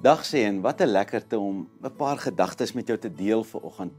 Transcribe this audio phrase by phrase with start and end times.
[0.00, 3.60] Dag sê en wat 'n lekkerte om 'n paar gedagtes met jou te deel vir
[3.60, 3.92] oggend.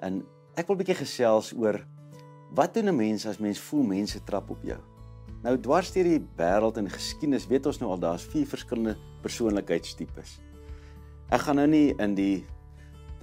[0.00, 1.86] En ek wil 'n bietjie gesels oor
[2.54, 4.78] wat doen 'n mens as mens voel mense trap op jou?
[5.42, 10.40] Nou dwars deur die wêreld en geskiedenis weet ons nou al daar's vier verskillende persoonlikheidstipes.
[11.30, 12.44] Ek gaan nou nie in die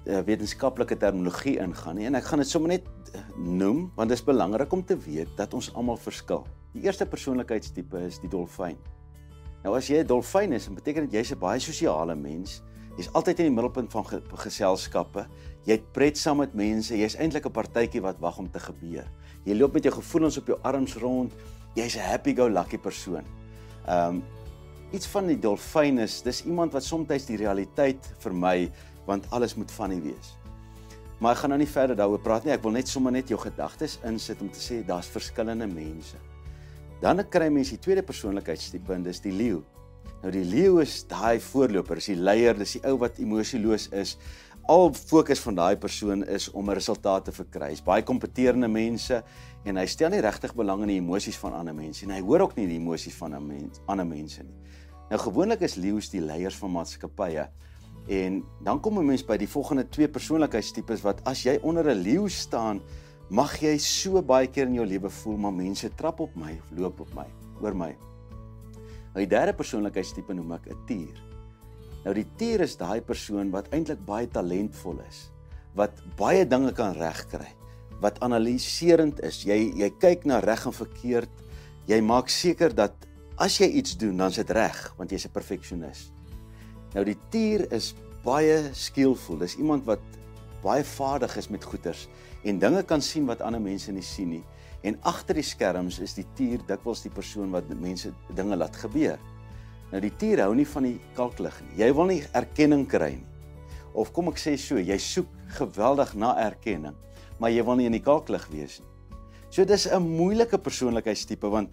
[0.05, 2.83] uh, wetenskaplike terminologie ingaan nie en ek gaan dit sommer net
[3.15, 6.47] uh, noem want dit is belangrik om te weet dat ons almal verskil.
[6.71, 8.77] Die eerste persoonlikheidstipe is die dolfyn.
[9.65, 12.61] Nou as jy 'n dolfyn is, beteken dit jy's 'n baie sosiale mens.
[12.97, 15.25] Jy's altyd in die middelpunt van ge geselskappe.
[15.65, 16.93] Jy pret saam met mense.
[16.93, 19.09] Jy's eintlik 'n partytjie wat wag om te gebeur.
[19.43, 21.33] Jy loop met jou gevoelens op jou arms rond.
[21.73, 23.25] Jy's 'n happy-go-lucky persoon.
[23.89, 24.23] Um
[24.91, 28.71] iets van die dolfyn is, dis iemand wat soms die realiteit vermy
[29.05, 30.37] want alles moet nie wees.
[31.19, 32.53] Maar ek gaan nou nie verder daaroor praat nie.
[32.53, 36.34] Ek wil net sommer net jou gedagtes insit om te sê daar's verskillende mense.
[37.01, 39.61] Dan kry mense die tweede persoonlikheidstipe en dis die leeu.
[40.23, 44.15] Nou die leeu is daai voorloper, is die leier, dis die ou wat emosieloos is.
[44.71, 47.69] Al fokus van daai persoon is om 'n resultaat te verkry.
[47.69, 49.23] Hy's baie kompeterende mense
[49.65, 52.15] en hy stel nie regtig belang in die emosies van ander mense nie.
[52.15, 54.55] Hy hoor ook nie die emosies van mense, ander mense nie.
[55.09, 57.47] Nou gewoonlik is leeu's die leiers van maatskappye.
[58.07, 62.01] En dan kom 'n mens by die volgende twee persoonlikheidstipes wat as jy onder 'n
[62.01, 62.81] leeu staan,
[63.33, 66.99] Mag jy so baie keer in jou lewe voel maar mense trap op my, loop
[67.01, 67.25] op my,
[67.63, 67.95] oor my.
[69.15, 71.17] Die derde persoonlikheidstipe noem ek 'n tier.
[72.05, 75.31] Nou die tier is daai persoon wat eintlik baie talentvol is,
[75.73, 77.49] wat baie dinge kan regkry,
[77.99, 79.43] wat analiserend is.
[79.43, 81.31] Jy jy kyk na reg en verkeerd.
[81.87, 82.93] Jy maak seker dat
[83.37, 86.11] as jy iets doen, dan is dit reg, want jy's 'n perfeksionis.
[86.93, 89.37] Nou die tier is baie skillful.
[89.37, 89.99] Dis iemand wat
[90.65, 92.07] baie vaardig is met goeters
[92.43, 94.43] en dinge kan sien wat ander mense nie sien nie.
[94.85, 99.21] En agter die skerms is die tier dikwels die persoon wat mense dinge laat gebeur.
[99.91, 101.79] Nou die tier hou nie van die kalklig nie.
[101.83, 103.31] Jy wil nie erkenning kry nie.
[103.95, 106.97] Of kom ek sê so, jy soek geweldig na erkenning,
[107.39, 108.91] maar jy wil nie in die kalklig wees nie.
[109.49, 111.71] So dis 'n moeilike persoonlikheidstipe want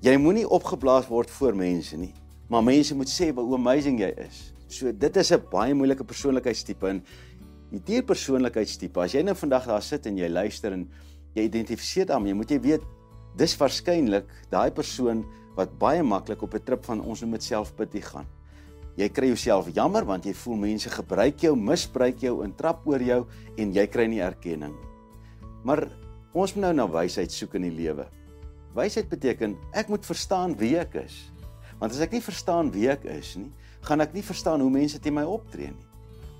[0.00, 2.14] jy moenie opgeblaas word voor mense nie,
[2.48, 4.54] maar mense moet sê hoe amazing jy is.
[4.68, 7.04] So dit is 'n baie moeilike persoonlikheidstipe en
[7.74, 10.84] Die dierpersoonlikheidstipe, as jy nou vandag daar sit en jy luister en
[11.34, 12.84] jy identifiseer daarmee, moet jy weet
[13.34, 15.24] dis waarskynlik daai persoon
[15.56, 18.26] wat baie maklik op 'n trip van ons noem dit selfpity gaan.
[18.96, 23.02] Jy kry jouself jammer want jy voel mense gebruik jou, misbruik jou en trap oor
[23.02, 23.26] jou
[23.58, 24.74] en jy kry nie erkenning.
[25.64, 25.88] Maar
[26.32, 28.06] ons moet nou na wysheid soek in die lewe.
[28.74, 31.32] Wysheid beteken ek moet verstaan wie ek is.
[31.80, 35.00] Want as ek nie verstaan wie ek is nie, gaan ek nie verstaan hoe mense
[35.00, 35.93] teen my optree nie.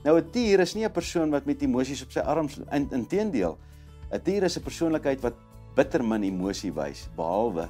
[0.04, 3.58] Nou 'n tier is nie 'n persoon wat met emosies op sy arms in inteendeel.
[4.12, 5.34] 'n Tier is 'n persoonlikheid wat
[5.74, 7.68] bitter min emosie wys behalwe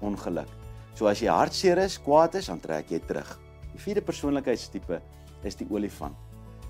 [0.00, 0.48] ongeluk.
[0.94, 3.38] So as jy hartseer is, kwaad is, dan trek jy terug.
[3.72, 5.00] Die vierde persoonlikheidstipe
[5.42, 6.16] is die olifant.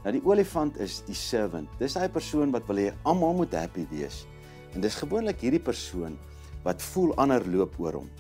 [0.05, 1.69] Nou die olifant is die servant.
[1.79, 4.27] Dis daai persoon wat wil hê almal moet happy wees.
[4.75, 6.19] En dis gewoonlik hierdie persoon
[6.65, 8.11] wat voel ander loop oor hom.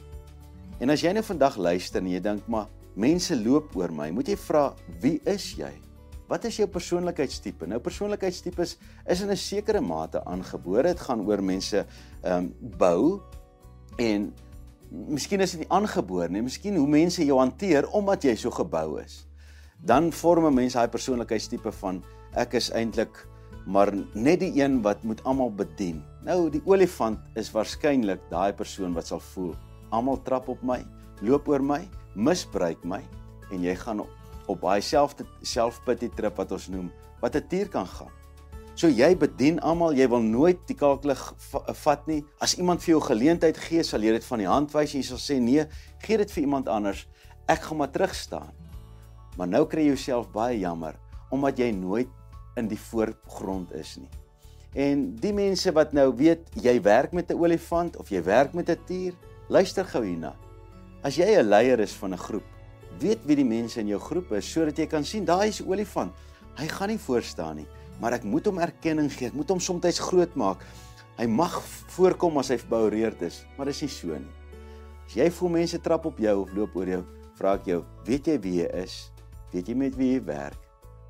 [0.80, 4.28] En as jy nou vandag luister en jy dink maar mense loop oor my, moet
[4.28, 5.72] jy vra wie is jy?
[6.28, 7.66] Wat is jou persoonlikheidstipe?
[7.68, 10.82] Nou persoonlikheidstipes is in 'n sekere mate aangebore.
[10.82, 11.86] Dit gaan oor mense
[12.22, 13.20] ehm um, bou
[13.98, 14.32] en
[14.90, 16.42] miskien is dit nie aangebore nie.
[16.42, 19.26] Miskien hoe mense jou hanteer omdat jy so gebou is.
[19.78, 22.02] Dan vorm 'n mens daai persoonlikheidstipe van
[22.32, 23.26] ek is eintlik
[23.66, 26.02] maar net die een wat moet almal bedien.
[26.24, 29.54] Nou die olifant is waarskynlik daai persoon wat sal voel
[29.94, 30.80] almal trap op my,
[31.22, 31.84] loop oor my,
[32.14, 33.02] misbruik my
[33.52, 34.02] en jy gaan
[34.46, 38.12] op baie selfde selfpity trip wat ons noem wat 'n tier kan gaan.
[38.74, 41.20] So jy bedien almal, jy wil nooit die kalklig
[41.84, 42.24] vat nie.
[42.42, 45.20] As iemand vir jou geleentheid gee, sal jy dit van die hand wys jy sal
[45.22, 45.66] sê nee,
[46.02, 47.06] gee dit vir iemand anders.
[47.46, 48.50] Ek gaan maar terug staan.
[49.38, 50.98] Maar nou kry jy jouself baie jammer
[51.30, 52.10] omdat jy nooit
[52.56, 54.10] in die voorgrond is nie.
[54.74, 58.70] En die mense wat nou weet jy werk met 'n olifant of jy werk met
[58.70, 59.14] 'n tier,
[59.48, 60.34] luister gou hierna.
[61.02, 62.53] As jy 'n leier is van 'n groep
[63.00, 66.12] weet wie die mense in jou groep is sodat jy kan sien daai is olifant.
[66.58, 67.66] Hy gaan nie voor staan nie,
[68.00, 69.28] maar ek moet hom erkenning gee.
[69.28, 70.62] Ek moet hom soms groot maak.
[71.18, 71.60] Hy mag
[71.94, 74.32] voorkom as hy verboureerd is, maar dis nie so nie.
[75.06, 77.02] As jy voel mense trap op jou of loop oor jou,
[77.38, 78.96] vra ek jou, weet jy wie jy is?
[79.52, 80.58] Weet jy met wie jy werk?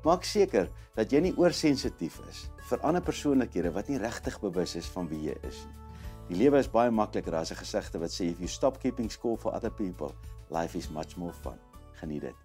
[0.05, 4.89] Maak seker dat jy nie oorsensitief is vir ander persoonlikhede wat nie regtig bewus is
[4.93, 5.81] van wie jy is nie.
[6.25, 9.37] Die lewe is baie makliker as 'n gesegde wat sê if you stop keeping score
[9.37, 10.11] for other people,
[10.49, 11.59] life is much more fun.
[11.95, 12.44] Geniet dit.